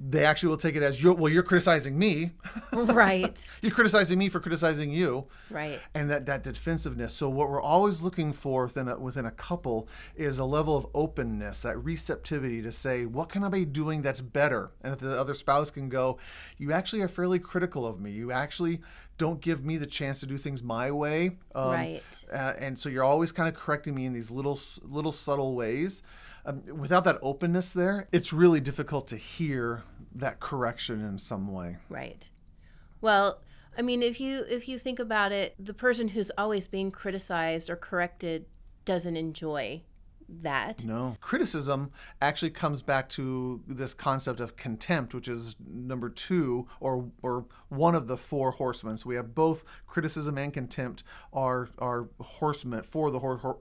they 0.04 0.26
actually 0.26 0.50
will 0.50 0.58
take 0.58 0.76
it 0.76 0.82
as 0.82 1.02
you're 1.04 1.14
well 1.14 1.32
you're 1.32 1.44
criticizing 1.44 1.98
me 2.00 2.32
right. 2.74 3.48
you're 3.62 3.72
criticizing 3.72 4.18
me 4.18 4.30
for 4.30 4.40
criticizing 4.40 4.90
you 4.92 5.28
Right. 5.52 5.80
and 5.94 6.10
that, 6.10 6.26
that 6.28 6.44
defensiveness. 6.44 7.14
So 7.14 7.30
what 7.30 7.50
we're 7.50 7.62
always 7.62 8.02
looking 8.02 8.32
for 8.34 8.64
within 8.64 8.88
a, 8.88 8.98
within 8.98 9.26
a 9.26 9.32
couple 9.32 9.88
is 10.16 10.40
a 10.40 10.46
level 10.46 10.76
of 10.78 10.88
openness, 10.94 11.62
that 11.64 11.78
receptivity 11.84 12.62
to 12.62 12.72
say, 12.72 13.06
what 13.06 13.30
can 13.30 13.44
I 13.44 13.50
be 13.50 13.66
doing 13.66 14.02
that's 14.02 14.22
better? 14.22 14.72
And 14.82 14.94
if 14.94 15.00
the 15.00 15.20
other 15.20 15.34
spouse 15.34 15.70
can 15.70 15.90
go, 15.90 16.18
you 16.58 16.72
actually 16.72 17.02
are 17.02 17.08
fairly 17.10 17.38
critical 17.38 17.86
of 17.86 18.00
me. 18.00 18.12
You 18.12 18.32
actually 18.32 18.82
don't 19.18 19.42
give 19.42 19.64
me 19.64 19.78
the 19.78 19.86
chance 19.86 20.22
to 20.22 20.26
do 20.26 20.38
things 20.38 20.64
my 20.64 20.90
way. 20.90 21.38
Um, 21.54 21.72
Right. 21.72 22.04
Uh, 22.32 22.54
and 22.58 22.80
so 22.80 22.88
you're 22.90 23.04
always 23.04 23.32
kind 23.32 23.50
of 23.50 23.56
correcting 23.56 23.94
me 23.94 24.06
in 24.06 24.14
these 24.14 24.32
little 24.32 24.60
little 24.84 25.12
subtle 25.12 25.54
ways. 25.54 26.02
Um, 26.46 26.64
without 26.76 27.04
that 27.06 27.20
openness 27.22 27.70
there, 27.70 28.08
it's 28.12 28.34
really 28.34 28.60
difficult 28.60 29.08
to 29.08 29.18
hear 29.18 29.84
that 30.16 30.40
correction 30.40 31.00
in 31.02 31.18
some 31.18 31.52
way. 31.52 31.78
Right. 31.90 32.30
Well, 33.00 33.42
I 33.78 33.82
mean, 33.82 34.04
if 34.04 34.20
you 34.20 34.46
if 34.50 34.68
you 34.68 34.78
think 34.78 35.00
about 35.00 35.32
it, 35.32 35.56
the 35.58 35.74
person 35.74 36.10
who's 36.10 36.32
always 36.38 36.68
being 36.68 36.92
criticized 36.92 37.70
or 37.70 37.76
corrected 37.76 38.46
doesn't 38.86 39.16
enjoy 39.16 39.84
that. 40.42 40.86
No. 40.86 41.18
Criticism 41.20 41.92
actually 42.22 42.52
comes 42.52 42.82
back 42.82 43.10
to 43.10 43.62
this 43.68 43.94
concept 43.94 44.40
of 44.40 44.56
contempt, 44.56 45.14
which 45.14 45.28
is 45.28 45.56
number 45.68 46.10
two 46.10 46.68
or 46.80 47.12
or 47.22 47.46
one 47.70 47.96
of 47.96 48.08
the 48.08 48.18
four 48.18 48.52
horsemen. 48.52 48.98
So 48.98 49.10
we 49.10 49.16
have 49.16 49.36
both 49.36 49.64
criticism 49.88 50.38
and 50.38 50.54
contempt 50.54 51.04
are 51.34 51.70
are 51.80 52.10
horsemen 52.20 52.84
for 52.84 53.12
the 53.12 53.20
four 53.20 53.58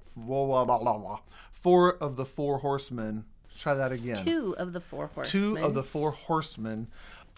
of 1.96 2.16
the 2.16 2.24
four 2.24 2.58
horsemen. 2.58 3.24
Try 3.58 3.74
that 3.74 3.92
again. 3.92 4.24
Two 4.24 4.54
of 4.56 4.72
the 4.72 4.80
four 4.80 5.08
horsemen. 5.08 5.42
Two 5.42 5.58
of 5.58 5.74
the 5.74 5.82
four 5.82 6.12
horsemen 6.12 6.88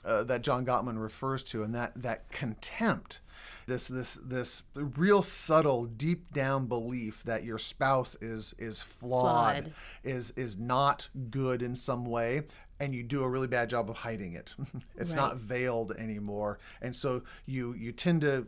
uh, 0.04 0.24
that 0.24 0.42
John 0.42 0.64
Gottman 0.66 1.00
refers 1.00 1.42
to, 1.44 1.62
and 1.62 1.74
that 1.74 1.92
that 1.96 2.30
contempt 2.30 3.20
this 3.66 3.86
this 3.86 4.14
this 4.14 4.64
real 4.74 5.22
subtle 5.22 5.84
deep 5.86 6.32
down 6.32 6.66
belief 6.66 7.22
that 7.24 7.44
your 7.44 7.58
spouse 7.58 8.16
is 8.20 8.54
is 8.58 8.82
flawed, 8.82 9.64
Flawed. 9.64 9.74
is 10.04 10.30
is 10.32 10.58
not 10.58 11.08
good 11.30 11.62
in 11.62 11.76
some 11.76 12.06
way 12.06 12.42
and 12.82 12.92
you 12.94 13.02
do 13.04 13.22
a 13.22 13.28
really 13.28 13.46
bad 13.46 13.70
job 13.70 13.88
of 13.88 13.96
hiding 13.98 14.34
it. 14.34 14.54
It's 14.98 15.14
not 15.14 15.36
veiled 15.36 15.92
anymore. 15.92 16.58
And 16.80 16.94
so 16.94 17.22
you 17.46 17.74
you 17.74 17.92
tend 17.92 18.20
to 18.22 18.46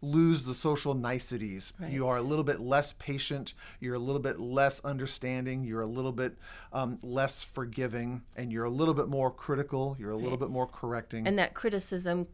lose 0.00 0.44
the 0.44 0.54
social 0.54 0.94
niceties. 0.94 1.72
Right. 1.78 1.90
you 1.92 2.06
are 2.08 2.16
a 2.16 2.22
little 2.22 2.44
bit 2.44 2.58
less 2.60 2.92
patient 2.98 3.54
you're 3.80 3.94
a 3.94 4.00
little 4.00 4.20
bit 4.20 4.40
less 4.40 4.80
understanding 4.84 5.62
you're 5.64 5.80
a 5.80 5.86
little 5.86 6.12
bit 6.12 6.36
um, 6.72 6.98
less 7.02 7.44
forgiving 7.44 8.22
and 8.36 8.52
you're 8.52 8.64
a 8.64 8.70
little 8.70 8.94
bit 8.94 9.08
more 9.08 9.30
critical 9.30 9.96
you're 9.98 10.10
a 10.10 10.16
little 10.16 10.38
bit 10.38 10.50
more 10.50 10.66
correcting. 10.66 11.26
And 11.28 11.38
that 11.38 11.54
criticism 11.54 12.26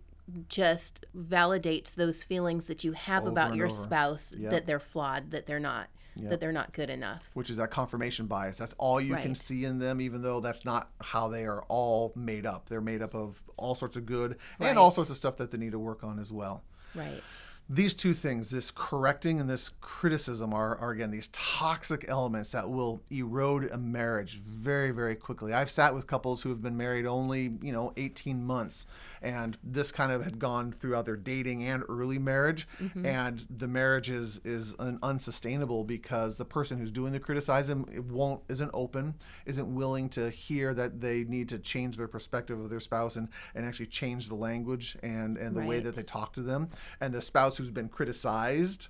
just 0.49 1.07
validates 1.17 1.95
those 1.95 2.23
feelings 2.23 2.67
that 2.67 2.85
you 2.85 2.93
have 2.93 3.27
about 3.27 3.55
your 3.55 3.67
over. 3.67 3.83
spouse 3.83 4.35
Yep. 4.37 4.51
that 4.51 4.67
they're 4.67 4.81
flawed, 4.81 5.31
that 5.31 5.47
they're 5.47 5.61
not, 5.61 5.89
that 6.19 6.41
they're 6.41 6.53
not 6.53 6.73
good 6.73 6.91
enough. 6.91 7.29
which 7.35 7.51
is 7.51 7.57
that 7.57 7.71
confirmation 7.71 8.27
bias. 8.27 8.59
That's 8.59 8.75
all 8.79 9.01
you 9.01 9.15
can 9.17 9.35
see 9.35 9.65
in 9.65 9.79
them, 9.79 10.01
even 10.01 10.23
though 10.23 10.41
that's 10.41 10.65
not 10.65 10.91
how 11.01 11.29
they 11.29 11.45
are 11.45 11.63
all 11.69 12.13
made 12.17 12.47
up. 12.47 12.69
They're 12.69 12.81
made 12.81 13.03
up 13.03 13.15
of 13.15 13.43
all 13.57 13.75
sorts 13.75 13.97
of 13.97 14.07
good 14.07 14.37
Right. 14.59 14.69
and 14.71 14.79
all 14.79 14.91
sorts 14.91 15.11
of 15.11 15.17
stuff 15.17 15.37
that 15.39 15.51
they 15.51 15.59
need 15.59 15.73
to 15.73 15.79
work 15.79 16.03
on 16.05 16.19
as 16.19 16.33
well. 16.33 16.63
Right. 16.95 17.23
These 17.71 17.93
two 17.93 18.15
things, 18.15 18.49
this 18.49 18.71
correcting 18.71 19.39
and 19.39 19.51
this 19.51 19.73
criticism, 19.83 20.55
are, 20.55 20.75
are 20.79 20.91
again 20.91 21.11
these 21.11 21.29
toxic 21.29 22.07
elements 22.09 22.53
that 22.53 22.71
will 22.71 23.03
erode 23.11 23.71
a 23.71 23.77
marriage 23.77 24.39
very, 24.39 24.91
very 24.91 25.15
quickly. 25.15 25.53
I've 25.53 25.71
sat 25.71 25.95
with 25.95 26.07
couples 26.07 26.41
who 26.41 26.49
have 26.49 26.63
been 26.63 26.79
married 26.79 27.05
only, 27.05 27.59
you 27.61 27.71
know, 27.71 27.93
18 27.99 28.43
months, 28.43 28.87
and 29.21 29.59
this 29.63 29.93
kind 29.93 30.13
of 30.13 30.25
had 30.25 30.39
gone 30.39 30.73
throughout 30.73 31.05
their 31.05 31.17
dating 31.17 31.63
and 31.63 31.85
early 31.91 32.19
marriage, 32.19 32.67
mm-hmm. 32.81 33.05
and 33.05 33.47
the 33.55 33.69
marriage 33.69 34.09
is 34.09 34.41
is 34.45 34.75
un- 34.79 34.99
unsustainable 35.03 35.85
because 35.85 36.39
the 36.39 36.47
person 36.47 36.79
who's 36.79 36.91
doing 36.91 37.13
the 37.13 37.21
criticizing 37.21 38.07
won't 38.11 38.41
isn't 38.49 38.71
open, 38.73 39.15
isn't 39.45 39.75
willing 39.75 40.09
to 40.11 40.31
hear 40.31 40.73
that 40.73 41.03
they 41.03 41.25
need 41.25 41.51
to 41.51 41.59
change 41.59 41.99
their 41.99 42.09
perspective 42.09 42.59
of 42.59 42.71
their 42.71 42.81
spouse 42.81 43.17
and 43.17 43.29
and 43.55 43.67
actually 43.67 43.87
change 43.87 44.29
the 44.29 44.35
language 44.35 44.97
and 45.03 45.37
and 45.37 45.55
the 45.55 45.67
way 45.67 45.81
that 45.81 45.95
they 45.95 46.03
talk 46.03 46.33
to 46.33 46.41
them, 46.41 46.71
and 46.99 47.13
the 47.13 47.21
spouse 47.21 47.58
who's 47.59 47.71
been 47.71 47.89
criticized 47.89 48.89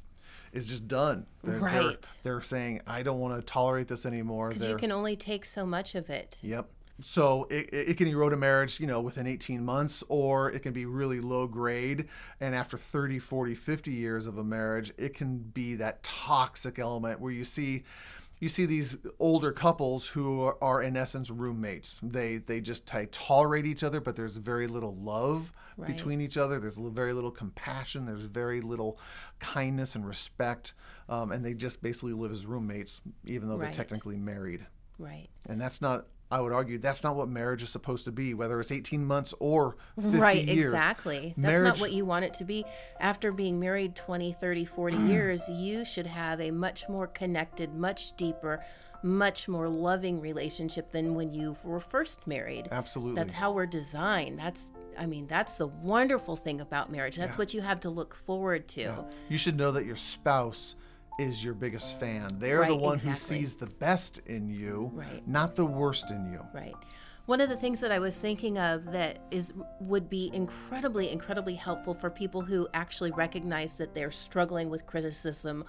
is 0.53 0.69
just 0.69 0.87
done. 0.89 1.27
They're, 1.43 1.59
they're- 1.59 1.63
Right. 1.69 2.17
They're, 2.23 2.41
saying, 2.41 2.83
I 2.87 3.03
don't 3.03 3.19
want 3.19 3.35
to 3.35 3.43
tolerate 3.43 3.89
this 3.89 4.07
anymore. 4.07 4.49
Because 4.51 4.67
you 4.69 4.77
can 4.77 4.93
only 4.93 5.17
take 5.17 5.45
so 5.45 5.67
much 5.67 5.95
of 5.95 6.09
it. 6.11 6.39
Yep. 6.43 6.69
So 7.01 7.47
it, 7.49 7.69
it 7.73 7.89
it 7.91 7.97
can 7.97 8.09
erode 8.09 8.33
a 8.33 8.37
marriage, 8.37 8.81
you 8.81 8.87
know, 8.87 9.01
within 9.01 9.27
18 9.29 9.65
months, 9.65 10.03
or 10.09 10.51
it 10.51 10.61
can 10.65 10.73
be 10.73 10.85
really 10.85 11.21
low 11.21 11.47
grade. 11.47 12.09
And 12.41 12.57
after 12.57 12.77
30, 12.77 13.21
40, 13.21 13.55
50 13.55 13.93
years 13.93 14.27
of 14.27 14.37
a 14.37 14.43
marriage, 14.43 14.93
it 14.99 15.15
can 15.15 15.39
be 15.39 15.77
that 15.77 16.03
toxic 16.03 16.79
element 16.81 17.21
where 17.21 17.31
you 17.31 17.45
see 17.45 17.85
you 18.41 18.49
see 18.49 18.67
these 18.67 18.99
older 19.19 19.53
couples 19.53 20.09
who 20.09 20.43
are, 20.43 20.57
are 20.63 20.83
in 20.83 20.97
essence 20.97 21.31
roommates. 21.31 22.01
They 22.03 22.37
they 22.39 22.61
just 22.61 22.87
t- 22.87 23.07
tolerate 23.11 23.67
each 23.67 23.83
other, 23.83 24.01
but 24.01 24.17
there's 24.17 24.37
very 24.37 24.67
little 24.67 24.95
love 24.97 25.53
Right. 25.77 25.87
between 25.97 26.21
each 26.21 26.37
other. 26.37 26.59
There's 26.59 26.77
very 26.79 27.13
little 27.13 27.31
compassion. 27.31 28.05
There's 28.07 28.23
very 28.23 28.61
little 28.61 28.99
kindness 29.39 29.95
and 29.95 30.05
respect, 30.07 30.75
um, 31.09 31.31
and 31.31 31.45
they 31.45 31.55
just 31.55 31.81
basically 31.83 32.15
live 32.15 32.33
as 32.33 32.47
roommates, 32.47 33.01
even 33.25 33.49
though 33.49 33.57
Right. 33.57 33.67
they're 33.67 33.85
technically 33.85 34.17
married. 34.17 34.67
Right. 34.99 35.29
And 35.47 35.61
that's 35.61 35.81
not, 35.81 36.07
I 36.31 36.41
would 36.41 36.53
argue, 36.53 36.79
that's 36.79 37.03
not 37.03 37.17
what 37.17 37.29
marriage 37.29 37.63
is 37.63 37.71
supposed 37.71 38.05
to 38.05 38.13
be, 38.13 38.35
whether 38.35 38.61
it's 38.61 38.71
18 38.71 39.05
months 39.05 39.33
or 39.41 39.77
50 40.01 40.19
right, 40.19 40.45
years. 40.45 40.67
exactly. 40.67 41.35
That's 41.37 41.39
Marriage- 41.39 41.65
not 41.65 41.81
what 41.81 41.93
you 41.93 42.05
want 42.05 42.27
it 42.27 42.35
to 42.35 42.45
be. 42.45 42.65
After 43.01 43.33
being 43.33 43.59
married 43.59 43.97
20, 43.97 44.33
30, 44.35 44.65
40 44.67 44.97
mm. 44.97 45.09
years, 45.09 45.49
you 45.49 45.87
should 45.87 46.07
have 46.07 46.41
a 46.41 46.51
much 46.51 46.89
more 46.89 47.07
connected, 47.07 47.75
much 47.75 48.15
deeper, 48.17 48.63
much 49.03 49.49
more 49.49 49.69
loving 49.69 50.21
relationship 50.21 50.93
than 50.93 51.15
when 51.15 51.33
you 51.33 51.57
were 51.65 51.81
first 51.81 52.27
married. 52.27 52.69
Absolutely. 52.73 53.15
That's 53.15 53.33
how 53.33 53.53
we're 53.53 53.67
designed. 53.67 54.39
That's 54.39 54.73
I 54.99 55.07
mean, 55.07 55.29
that's 55.29 55.59
the 55.59 55.69
wonderful 55.69 56.35
thing 56.35 56.61
about 56.61 56.91
marriage. 56.91 57.15
That's 57.15 57.35
Yeah. 57.35 57.39
what 57.39 57.55
you 57.55 57.61
have 57.61 57.79
to 57.81 57.91
look 57.91 58.17
forward 58.17 58.67
to. 58.69 59.05
you 59.29 59.39
should 59.39 59.57
know 59.57 59.71
that 59.71 59.87
your 59.87 59.95
spouse 59.95 60.75
is 61.19 61.43
your 61.45 61.55
biggest 61.55 61.99
fan. 61.99 62.29
They're 62.39 62.65
the 62.65 62.77
one 62.77 62.95
exactly. 62.95 63.11
who 63.39 63.43
sees 63.45 63.55
the 63.57 63.67
best 63.67 64.19
in 64.27 64.49
you, 64.49 64.91
Right. 64.95 65.27
not 65.27 65.57
the 65.57 65.67
worst 65.67 66.11
in 66.11 66.31
you. 66.33 66.41
Right. 66.55 66.75
One 67.29 67.43
of 67.43 67.51
the 67.51 67.57
things 67.57 67.81
that 67.81 67.93
I 67.93 67.99
was 67.99 68.19
thinking 68.19 68.57
of 68.57 68.91
that 68.93 69.19
is 69.31 69.53
would 69.81 70.09
be 70.09 70.31
incredibly, 70.33 71.11
incredibly 71.11 71.55
helpful 71.57 71.93
for 71.93 72.09
people 72.09 72.41
who 72.41 72.67
actually 72.73 73.11
recognize 73.11 73.77
that 73.77 73.93
they're 73.93 74.11
struggling 74.11 74.71
with 74.71 74.87
criticism 74.87 75.67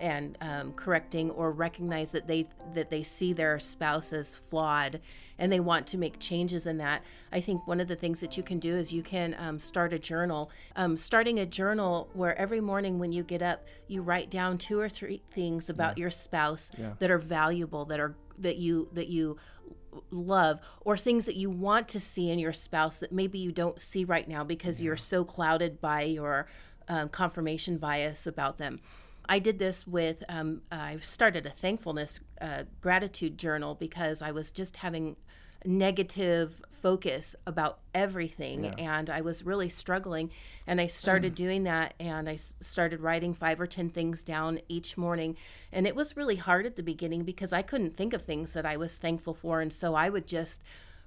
and 0.00 0.38
um, 0.40 0.72
correcting, 0.72 1.30
or 1.32 1.52
recognize 1.52 2.12
that 2.12 2.26
they 2.26 2.48
that 2.72 2.88
they 2.88 3.02
see 3.02 3.34
their 3.34 3.60
spouse 3.60 4.14
as 4.14 4.36
flawed, 4.36 5.00
and 5.38 5.52
they 5.52 5.60
want 5.60 5.86
to 5.88 5.98
make 5.98 6.18
changes 6.18 6.66
in 6.66 6.78
that. 6.78 7.02
I 7.30 7.42
think 7.42 7.66
one 7.66 7.78
of 7.78 7.88
the 7.88 7.96
things 7.96 8.20
that 8.20 8.38
you 8.38 8.42
can 8.42 8.58
do 8.58 8.74
is 8.74 8.90
you 8.90 9.02
can 9.02 9.36
um, 9.38 9.58
start 9.58 9.92
a 9.92 9.98
journal. 9.98 10.50
Um, 10.76 10.96
starting 10.96 11.40
a 11.40 11.44
journal 11.44 12.08
where 12.14 12.34
every 12.38 12.62
morning 12.62 12.98
when 12.98 13.12
you 13.12 13.22
get 13.22 13.42
up, 13.42 13.66
you 13.86 14.00
write 14.00 14.30
down 14.30 14.56
two 14.56 14.80
or 14.80 14.88
three 14.88 15.20
things 15.30 15.68
about 15.68 15.98
your 15.98 16.10
spouse 16.10 16.70
that 17.00 17.10
are 17.10 17.18
valuable, 17.18 17.84
that 17.84 18.00
are 18.00 18.16
that 18.38 18.56
you 18.56 18.88
that 18.94 19.08
you 19.08 19.36
love 20.10 20.60
or 20.80 20.96
things 20.96 21.26
that 21.26 21.36
you 21.36 21.50
want 21.50 21.88
to 21.88 22.00
see 22.00 22.30
in 22.30 22.38
your 22.38 22.52
spouse 22.52 23.00
that 23.00 23.12
maybe 23.12 23.38
you 23.38 23.52
don't 23.52 23.80
see 23.80 24.04
right 24.04 24.28
now 24.28 24.44
because 24.44 24.80
you're 24.80 24.96
so 24.96 25.24
clouded 25.24 25.80
by 25.80 26.02
your 26.02 26.46
um, 26.88 27.08
confirmation 27.08 27.78
bias 27.78 28.26
about 28.26 28.58
them. 28.58 28.80
I 29.28 29.38
did 29.38 29.58
this 29.58 29.86
with, 29.86 30.24
um, 30.28 30.62
I 30.70 30.98
started 30.98 31.46
a 31.46 31.50
thankfulness 31.50 32.20
uh, 32.40 32.64
gratitude 32.80 33.38
journal 33.38 33.74
because 33.74 34.20
I 34.20 34.32
was 34.32 34.50
just 34.50 34.78
having 34.78 35.16
negative 35.64 36.62
focus 36.82 37.36
about 37.46 37.78
everything 37.94 38.66
and 38.66 39.08
I 39.08 39.20
was 39.20 39.46
really 39.46 39.68
struggling. 39.68 40.30
And 40.66 40.80
I 40.80 40.88
started 40.88 41.32
mm. 41.32 41.36
doing 41.36 41.62
that 41.62 41.94
and 42.00 42.28
I 42.28 42.34
s- 42.34 42.54
started 42.60 43.00
writing 43.00 43.34
five 43.34 43.60
or 43.60 43.68
10 43.68 43.90
things 43.90 44.24
down 44.24 44.58
each 44.68 44.98
morning. 44.98 45.36
And 45.70 45.86
it 45.86 45.94
was 45.94 46.16
really 46.16 46.36
hard 46.36 46.66
at 46.66 46.74
the 46.74 46.82
beginning 46.82 47.22
because 47.22 47.52
I 47.52 47.62
couldn't 47.62 47.96
think 47.96 48.12
of 48.12 48.22
things 48.22 48.52
that 48.54 48.66
I 48.66 48.76
was 48.76 48.98
thankful 48.98 49.32
for. 49.32 49.60
And 49.60 49.72
so 49.72 49.94
I 49.94 50.08
would 50.08 50.26
just 50.26 50.60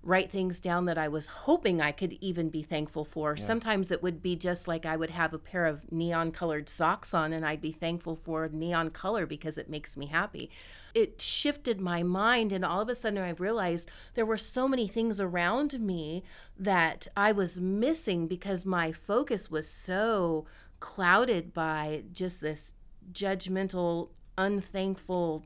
write 0.05 0.29
things 0.29 0.59
down 0.59 0.85
that 0.85 0.99
I 0.99 1.07
was 1.07 1.25
hoping 1.25 1.81
I 1.81 1.91
could 1.91 2.13
even 2.21 2.49
be 2.49 2.61
thankful 2.61 3.03
for. 3.03 3.35
Sometimes 3.35 3.89
it 3.89 4.03
would 4.03 4.21
be 4.21 4.35
just 4.35 4.67
like 4.67 4.85
I 4.85 4.95
would 4.95 5.09
have 5.09 5.33
a 5.33 5.39
pair 5.39 5.65
of 5.65 5.91
neon 5.91 6.31
colored 6.31 6.69
socks 6.69 7.11
on 7.11 7.33
and 7.33 7.43
I'd 7.43 7.59
be 7.59 7.71
thankful 7.71 8.15
for 8.15 8.47
neon 8.47 8.91
color 8.91 9.25
because 9.25 9.57
it 9.57 9.67
makes 9.67 9.97
me 9.97 10.05
happy. 10.05 10.51
It 10.93 11.19
shifted 11.19 11.81
my 11.81 12.03
mind 12.03 12.51
and 12.51 12.63
all 12.63 12.81
of 12.81 12.89
a 12.89 12.93
sudden 12.93 13.17
I 13.17 13.31
realized 13.31 13.89
there 14.13 14.27
were 14.27 14.37
so 14.37 14.67
many 14.67 14.87
things 14.87 15.19
around 15.19 15.79
me 15.79 16.23
that 16.55 17.07
I 17.17 17.31
was 17.31 17.59
missing 17.59 18.27
because 18.27 18.63
my 18.63 18.91
focus 18.91 19.49
was 19.49 19.67
so 19.67 20.45
clouded 20.79 21.51
by 21.51 22.03
just 22.13 22.41
this 22.41 22.75
judgmental, 23.11 24.09
unthankful 24.37 25.45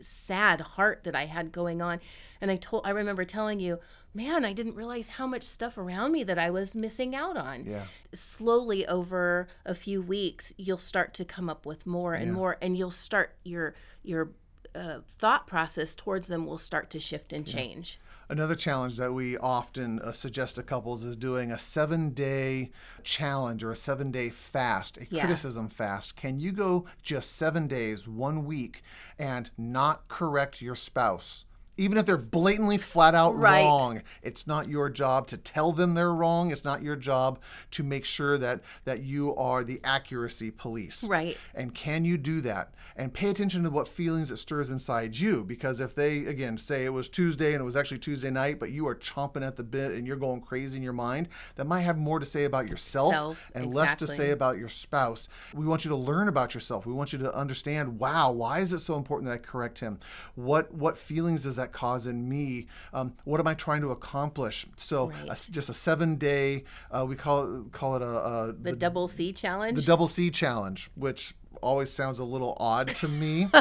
sad 0.00 0.60
heart 0.60 1.04
that 1.04 1.14
I 1.14 1.26
had 1.26 1.52
going 1.52 1.80
on. 1.82 2.00
And 2.40 2.50
I 2.50 2.56
told 2.56 2.86
I 2.86 2.90
remember 2.90 3.24
telling 3.24 3.60
you, 3.60 3.78
man, 4.14 4.44
I 4.44 4.52
didn't 4.52 4.74
realize 4.74 5.08
how 5.08 5.26
much 5.26 5.42
stuff 5.42 5.76
around 5.76 6.12
me 6.12 6.22
that 6.24 6.38
I 6.38 6.50
was 6.50 6.74
missing 6.74 7.14
out 7.14 7.36
on. 7.36 7.64
Yeah. 7.64 7.84
Slowly 8.14 8.86
over 8.86 9.48
a 9.64 9.74
few 9.74 10.00
weeks, 10.02 10.52
you'll 10.56 10.78
start 10.78 11.14
to 11.14 11.24
come 11.24 11.48
up 11.48 11.66
with 11.66 11.86
more 11.86 12.14
and 12.14 12.32
more 12.32 12.56
and 12.60 12.76
you'll 12.76 12.90
start 12.90 13.36
your 13.44 13.74
your 14.02 14.30
uh, 14.74 15.00
thought 15.08 15.46
process 15.46 15.94
towards 15.94 16.28
them 16.28 16.46
will 16.46 16.58
start 16.58 16.90
to 16.90 17.00
shift 17.00 17.32
and 17.32 17.46
change. 17.46 17.98
Another 18.28 18.56
challenge 18.56 18.96
that 18.96 19.12
we 19.12 19.38
often 19.38 20.00
uh, 20.00 20.10
suggest 20.10 20.56
to 20.56 20.62
couples 20.64 21.04
is 21.04 21.14
doing 21.14 21.52
a 21.52 21.58
seven 21.58 22.10
day 22.10 22.72
challenge 23.04 23.62
or 23.62 23.70
a 23.70 23.76
seven 23.76 24.10
day 24.10 24.30
fast, 24.30 24.96
a 24.98 25.06
Yeah. 25.08 25.20
criticism 25.20 25.68
fast. 25.68 26.16
Can 26.16 26.40
you 26.40 26.50
go 26.50 26.86
just 27.02 27.36
seven 27.36 27.68
days, 27.68 28.08
one 28.08 28.44
week, 28.44 28.82
and 29.18 29.50
not 29.56 30.08
correct 30.08 30.60
your 30.60 30.74
spouse 30.74 31.44
even 31.78 31.98
if 31.98 32.06
they're 32.06 32.16
blatantly 32.16 32.78
flat 32.78 33.14
out 33.14 33.36
Right. 33.36 33.62
wrong 33.62 34.00
it's 34.22 34.46
not 34.46 34.66
your 34.66 34.88
job 34.88 35.26
to 35.26 35.36
tell 35.36 35.72
them 35.72 35.92
they're 35.92 36.10
wrong 36.14 36.50
it's 36.50 36.64
not 36.64 36.80
your 36.82 36.96
job 36.96 37.38
to 37.70 37.82
make 37.82 38.06
sure 38.06 38.38
that 38.38 38.62
that 38.86 39.00
you 39.02 39.34
are 39.36 39.62
the 39.62 39.78
accuracy 39.84 40.50
police 40.50 41.04
Right. 41.04 41.36
and 41.54 41.74
can 41.74 42.06
you 42.06 42.16
do 42.16 42.40
that 42.40 42.72
and 42.98 43.12
pay 43.12 43.28
attention 43.28 43.62
to 43.62 43.70
what 43.70 43.86
feelings 43.86 44.30
it 44.30 44.38
stirs 44.38 44.70
inside 44.70 45.18
you. 45.18 45.44
Because 45.44 45.80
if 45.80 45.94
they 45.94 46.24
again 46.26 46.56
say 46.58 46.84
it 46.84 46.88
was 46.92 47.08
tuesday 47.08 47.52
and 47.52 47.60
it 47.60 47.64
was 47.64 47.76
actually 47.76 47.98
tuesday 47.98 48.30
night 48.30 48.58
but 48.58 48.70
you 48.72 48.86
are 48.88 48.94
chomping 48.94 49.46
at 49.46 49.56
the 49.56 49.62
bit 49.64 49.92
and 49.92 50.06
you're 50.06 50.16
going 50.16 50.40
crazy 50.40 50.76
in 50.78 50.82
your 50.82 50.92
mind 50.92 51.28
that 51.56 51.66
might 51.66 51.82
have 51.82 51.98
more 51.98 52.18
to 52.18 52.26
say 52.26 52.44
about 52.44 52.68
yourself 52.68 53.12
Self, 53.12 53.50
and 53.54 53.74
less 53.74 53.94
to 53.96 54.06
say 54.06 54.30
about 54.30 54.56
your 54.58 54.68
spouse. 54.68 55.28
We 55.54 55.66
want 55.66 55.84
you 55.84 55.90
to 55.90 55.96
learn 55.96 56.28
about 56.28 56.54
yourself. 56.54 56.86
We 56.86 56.92
want 56.92 57.12
you 57.12 57.18
to 57.20 57.34
understand 57.34 57.98
wow 57.98 58.32
why 58.32 58.60
is 58.60 58.72
it 58.72 58.78
so 58.80 58.96
important 58.96 59.28
that 59.28 59.34
i 59.34 59.38
correct 59.38 59.78
him? 59.80 59.98
What 60.34 60.72
what 60.74 60.96
feelings 60.98 61.42
does 61.44 61.56
that 61.56 61.72
cause 61.72 62.06
in 62.06 62.28
me? 62.28 62.66
Um, 62.92 63.14
what 63.24 63.40
am 63.40 63.46
i 63.46 63.54
trying 63.54 63.82
to 63.82 63.90
accomplish? 63.90 64.66
So 64.76 65.10
a- 65.10 65.26
Right. 65.28 65.48
just 65.50 65.68
a 65.68 65.74
seven 65.74 66.16
day 66.16 66.64
uh, 66.90 67.04
we 67.06 67.16
call 67.16 67.60
it 67.60 67.72
call 67.72 67.96
it 67.96 68.02
a, 68.02 68.06
a 68.06 68.52
The, 68.52 68.72
double 68.72 69.08
C 69.08 69.32
challenge. 69.32 69.76
the 69.76 69.82
double 69.82 70.08
C 70.08 70.30
challenge, 70.30 70.90
which 70.94 71.34
always 71.62 71.92
sounds 71.92 72.18
a 72.18 72.24
little 72.24 72.56
odd 72.58 72.88
to 72.96 73.08
me. 73.08 73.48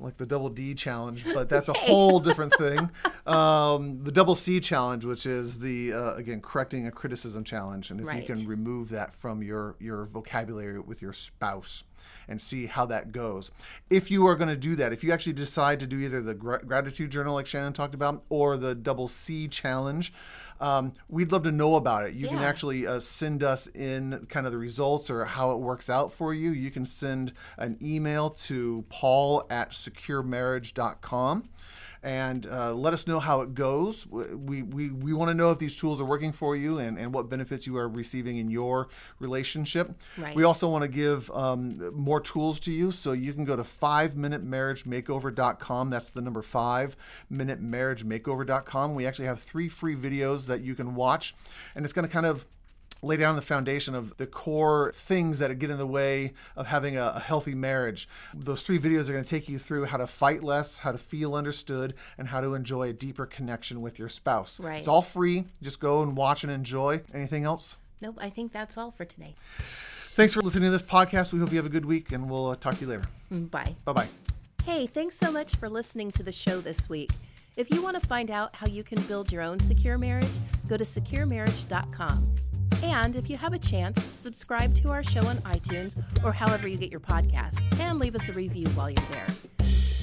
like 0.00 0.16
the 0.16 0.26
double 0.26 0.48
D 0.48 0.74
challenge, 0.74 1.24
but 1.34 1.48
that's 1.48 1.68
a 1.68 1.72
whole 1.72 2.20
different 2.20 2.54
thing. 2.54 2.88
Um, 3.26 3.98
the 4.04 4.12
double 4.12 4.34
C 4.34 4.60
challenge, 4.60 5.04
which 5.04 5.26
is 5.26 5.58
the 5.58 5.92
uh, 5.92 6.14
again 6.14 6.40
correcting 6.40 6.86
a 6.86 6.90
criticism 6.90 7.44
challenge, 7.44 7.90
and 7.90 8.00
if 8.00 8.06
Right. 8.06 8.26
you 8.28 8.34
can 8.34 8.46
remove 8.46 8.90
that 8.90 9.12
from 9.12 9.42
your 9.42 9.76
your 9.80 10.04
vocabulary 10.04 10.78
with 10.80 11.02
your 11.02 11.12
spouse 11.12 11.84
and 12.28 12.40
see 12.40 12.66
how 12.66 12.84
that 12.86 13.10
goes. 13.10 13.50
If 13.90 14.10
you 14.10 14.26
are 14.26 14.36
going 14.36 14.48
to 14.50 14.56
do 14.56 14.76
that, 14.76 14.92
if 14.92 15.02
you 15.02 15.12
actually 15.12 15.32
decide 15.32 15.80
to 15.80 15.86
do 15.86 15.98
either 15.98 16.20
the 16.20 16.34
gra- 16.34 16.62
gratitude 16.64 17.10
journal 17.10 17.34
like 17.34 17.46
Shannon 17.46 17.72
talked 17.72 17.94
about 17.94 18.22
or 18.28 18.56
the 18.56 18.74
double 18.74 19.08
C 19.08 19.48
challenge, 19.48 20.12
um, 20.60 20.92
we'd 21.08 21.32
love 21.32 21.44
to 21.44 21.52
know 21.52 21.76
about 21.76 22.06
it. 22.06 22.14
You 22.14 22.28
can 22.28 22.38
actually 22.38 22.86
uh, 22.86 23.00
send 23.00 23.42
us 23.42 23.66
in 23.68 24.26
kind 24.28 24.46
of 24.46 24.52
the 24.52 24.58
results 24.58 25.10
or 25.10 25.24
how 25.24 25.52
it 25.52 25.58
works 25.58 25.88
out 25.88 26.12
for 26.12 26.34
you. 26.34 26.50
You 26.50 26.70
can 26.70 26.86
send 26.86 27.32
an 27.56 27.78
email 27.82 28.30
to 28.30 28.84
paul 28.88 29.46
at 29.50 29.70
securemarriage.com 29.70 31.44
and 32.02 32.46
uh, 32.46 32.72
let 32.72 32.94
us 32.94 33.06
know 33.06 33.20
how 33.20 33.40
it 33.40 33.54
goes. 33.54 34.06
We, 34.06 34.62
we, 34.62 34.90
we 34.90 35.12
want 35.12 35.30
to 35.30 35.34
know 35.34 35.50
if 35.50 35.58
these 35.58 35.76
tools 35.76 36.00
are 36.00 36.04
working 36.04 36.32
for 36.32 36.56
you 36.56 36.78
and, 36.78 36.98
and 36.98 37.12
what 37.12 37.28
benefits 37.28 37.66
you 37.66 37.76
are 37.76 37.88
receiving 37.88 38.38
in 38.38 38.48
your 38.50 38.88
relationship. 39.18 39.90
Right. 40.16 40.34
We 40.34 40.44
also 40.44 40.68
want 40.68 40.82
to 40.82 40.88
give 40.88 41.30
um, 41.32 41.94
more 41.96 42.20
tools 42.20 42.60
to 42.60 42.72
you. 42.72 42.92
So 42.92 43.12
you 43.12 43.32
can 43.32 43.44
go 43.44 43.56
to 43.56 43.62
5minutemarriagemakeover.com. 43.62 45.90
That's 45.90 46.10
the 46.10 46.20
number 46.20 46.42
5 46.42 46.96
minutemarriagemakeover.com. 47.32 48.94
We 48.94 49.06
actually 49.06 49.26
have 49.26 49.40
three 49.40 49.68
free 49.68 49.96
videos 49.96 50.46
that 50.48 50.62
you 50.62 50.74
can 50.74 50.94
watch, 50.94 51.34
and 51.74 51.84
it's 51.84 51.92
going 51.92 52.06
to 52.06 52.12
kind 52.12 52.26
of 52.26 52.44
lay 53.02 53.16
down 53.16 53.36
the 53.36 53.42
foundation 53.42 53.94
of 53.94 54.16
the 54.16 54.26
core 54.26 54.90
things 54.94 55.38
that 55.38 55.56
get 55.58 55.70
in 55.70 55.78
the 55.78 55.86
way 55.86 56.32
of 56.56 56.66
having 56.66 56.96
a, 56.96 57.12
a 57.14 57.20
healthy 57.20 57.54
marriage. 57.54 58.08
Those 58.34 58.62
three 58.62 58.78
videos 58.78 59.08
are 59.08 59.12
going 59.12 59.24
to 59.24 59.30
take 59.30 59.48
you 59.48 59.58
through 59.58 59.84
how 59.84 59.98
to 59.98 60.06
fight 60.06 60.42
less, 60.42 60.80
how 60.80 60.92
to 60.92 60.98
feel 60.98 61.34
understood, 61.34 61.94
and 62.16 62.28
how 62.28 62.40
to 62.40 62.54
enjoy 62.54 62.88
a 62.88 62.92
deeper 62.92 63.26
connection 63.26 63.80
with 63.80 63.98
your 63.98 64.08
spouse. 64.08 64.58
Right. 64.58 64.78
It's 64.78 64.88
all 64.88 65.02
free. 65.02 65.44
Just 65.62 65.80
go 65.80 66.02
and 66.02 66.16
watch 66.16 66.42
and 66.42 66.52
enjoy. 66.52 67.02
Anything 67.14 67.44
else? 67.44 67.76
Nope, 68.00 68.18
I 68.20 68.30
think 68.30 68.52
that's 68.52 68.76
all 68.76 68.90
for 68.90 69.04
today. 69.04 69.34
Thanks 70.14 70.34
for 70.34 70.40
listening 70.42 70.72
to 70.72 70.76
this 70.76 70.82
podcast. 70.82 71.32
We 71.32 71.38
hope 71.38 71.50
you 71.50 71.56
have 71.58 71.66
a 71.66 71.70
good 71.70 71.86
week, 71.86 72.10
and 72.10 72.28
we'll 72.28 72.48
uh, 72.48 72.56
talk 72.56 72.74
to 72.76 72.80
you 72.80 72.88
later. 72.88 73.04
Mm, 73.32 73.50
Bye. 73.50 73.76
Bye 73.84 73.92
bye. 73.92 74.08
Hey, 74.64 74.86
thanks 74.86 75.16
so 75.16 75.30
much 75.30 75.54
for 75.56 75.68
listening 75.68 76.10
to 76.12 76.22
the 76.22 76.32
show 76.32 76.60
this 76.60 76.88
week. 76.88 77.10
If 77.58 77.74
you 77.74 77.82
want 77.82 78.00
to 78.00 78.06
find 78.06 78.30
out 78.30 78.54
how 78.54 78.68
you 78.68 78.84
can 78.84 79.02
build 79.02 79.32
your 79.32 79.42
own 79.42 79.58
secure 79.58 79.98
marriage, 79.98 80.30
go 80.68 80.76
to 80.76 80.84
securemarriage.com. 80.84 82.34
And 82.84 83.16
if 83.16 83.28
you 83.28 83.36
have 83.36 83.52
a 83.52 83.58
chance, 83.58 84.00
subscribe 84.00 84.76
to 84.76 84.92
our 84.92 85.02
show 85.02 85.26
on 85.26 85.38
iTunes 85.38 85.96
or 86.22 86.30
however 86.30 86.68
you 86.68 86.76
get 86.76 86.92
your 86.92 87.00
podcast 87.00 87.60
and 87.80 87.98
leave 87.98 88.14
us 88.14 88.28
a 88.28 88.32
review 88.32 88.68
while 88.68 88.90
you're 88.90 89.06
there. 89.10 89.26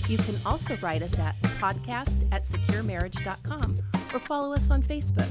You 0.09 0.17
can 0.17 0.35
also 0.45 0.75
write 0.81 1.01
us 1.01 1.17
at 1.17 1.41
podcast 1.43 2.27
at 2.33 2.43
securemarriage.com 2.43 3.79
or 4.13 4.19
follow 4.19 4.53
us 4.53 4.69
on 4.69 4.83
Facebook. 4.83 5.29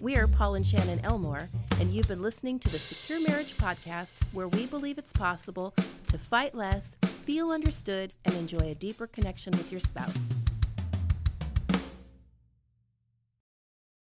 We're 0.00 0.26
Paul 0.26 0.54
and 0.54 0.66
Shannon 0.66 1.00
Elmore, 1.04 1.50
and 1.78 1.90
you've 1.90 2.08
been 2.08 2.22
listening 2.22 2.58
to 2.60 2.70
the 2.70 2.78
Secure 2.78 3.20
Marriage 3.20 3.54
Podcast, 3.58 4.16
where 4.32 4.48
we 4.48 4.64
believe 4.64 4.96
it's 4.96 5.12
possible 5.12 5.74
to 6.08 6.18
fight 6.18 6.54
less, 6.54 6.96
feel 7.02 7.50
understood, 7.50 8.14
and 8.24 8.34
enjoy 8.34 8.70
a 8.70 8.74
deeper 8.74 9.06
connection 9.06 9.52
with 9.52 9.70
your 9.70 9.80
spouse. 9.80 10.32